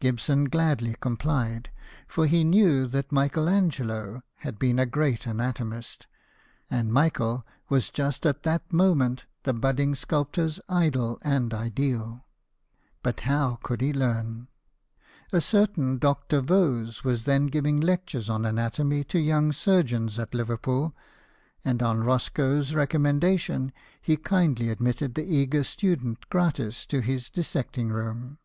[0.00, 1.70] Gibson gladly complied,
[2.06, 6.06] for he knew that Michael Angelo had been a great anatomist,
[6.70, 12.24] and Michael was just at that; moment the budding sculptor's idol and ideal.
[13.02, 14.48] But how could he learn?
[15.34, 16.40] A certain Dr.
[16.40, 20.96] Vose was then giving lectures on anatomy to young surgeons at Liverpool,
[21.62, 28.38] and on Roscoe's recommendation he kindly admitted the eager student gratis to his dissecting room.